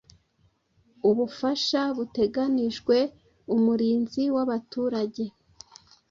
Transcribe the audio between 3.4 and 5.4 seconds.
umurinzi wabaturage